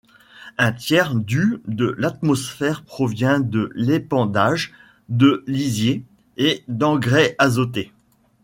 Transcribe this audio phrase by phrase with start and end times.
[0.57, 4.73] Un tiers du de l'atmosphère provient de l'épandage
[5.09, 6.03] de lisier
[6.37, 7.93] et d'engrais azotés.